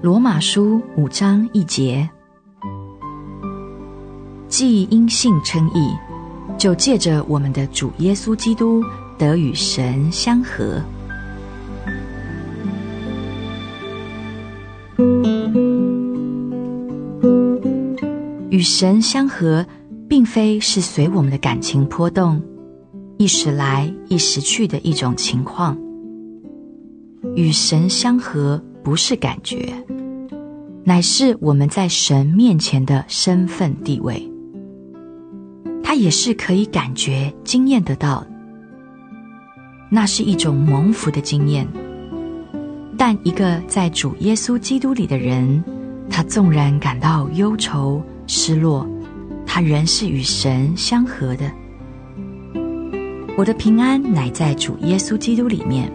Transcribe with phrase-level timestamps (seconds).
[0.00, 2.08] 罗马书五章一节，
[4.46, 5.92] 既因信称义，
[6.56, 8.80] 就借着我们的主耶稣基督
[9.18, 10.80] 得与神相合。
[18.50, 19.66] 与神相合，
[20.08, 22.40] 并非是随我们的感情波动，
[23.16, 25.76] 一时来一时去的一种情况。
[27.34, 29.72] 与神相合不是感觉，
[30.84, 34.26] 乃是我们在神面前的身份地位。
[35.82, 38.26] 它也是可以感觉、经验得到，
[39.90, 41.66] 那是一种蒙福的经验。
[42.96, 45.62] 但一个在主耶稣基督里的人，
[46.10, 48.86] 他纵然感到忧愁、失落，
[49.46, 51.50] 他仍是与神相合的。
[53.36, 55.90] 我的平安乃在主耶稣基督里面。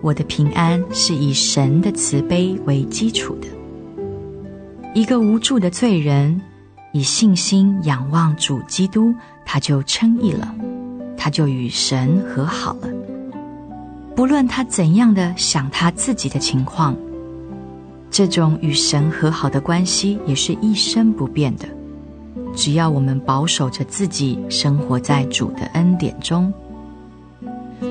[0.00, 3.48] 我的平安是以神的慈悲为基础的。
[4.94, 6.40] 一个无助的罪人，
[6.92, 10.54] 以信心仰望主基督，他就称义了，
[11.16, 12.88] 他就与神和好了。
[14.14, 16.96] 不论他怎样的想他自己的情况，
[18.10, 21.68] 这种与神和好的关系也是一生不变的。
[22.54, 26.52] 只要我们保守着自己，生活在主的恩典中，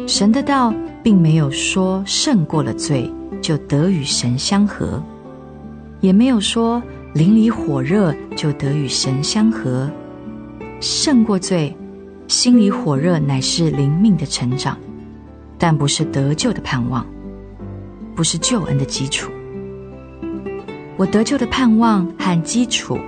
[0.08, 0.74] 神的道。
[1.08, 3.10] 并没有说胜过了罪
[3.42, 5.02] 就得与神相合，
[6.02, 9.90] 也没有说灵里火热就得与神相合。
[10.82, 11.74] 胜过罪，
[12.28, 14.78] 心里火热乃是灵命的成长，
[15.58, 17.08] 但不是得救的盼望，
[18.14, 19.32] 不是救恩的基础。
[20.98, 23.00] 我得救的盼望和基础，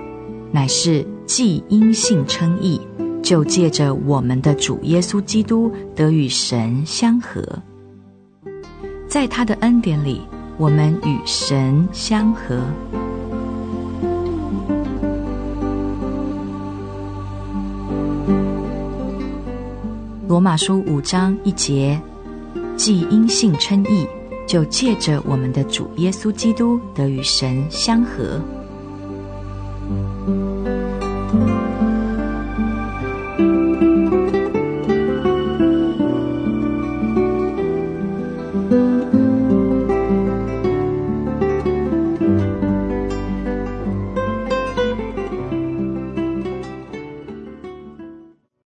[0.50, 2.80] 乃是既因信称义，
[3.22, 7.46] 就借着我们的主耶稣基督得与神相合。
[9.10, 10.22] 在他的恩典里，
[10.56, 12.62] 我们与神相合。
[20.28, 22.00] 罗马书五章一节，
[22.76, 24.06] 既因信称义，
[24.46, 28.40] 就借着我们的主耶稣基督得与神相合。